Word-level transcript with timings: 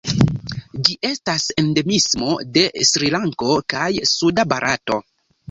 Ĝi 0.87 0.95
estas 1.09 1.45
endemismo 1.63 2.31
de 2.57 2.65
Srilanko 2.93 3.53
kaj 3.75 3.87
suda 4.15 4.49
Barato. 4.57 5.01